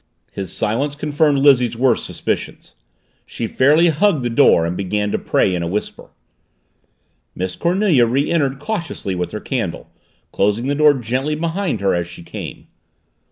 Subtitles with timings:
[0.31, 2.73] His silence confirmed Lizzie's worst suspicions.
[3.23, 6.09] She fairly hugged the floor and began to pray in a whisper.
[7.35, 9.91] Miss Cornelia re entered cautiously with her candle,
[10.31, 12.65] closing the door gently behind her as she came.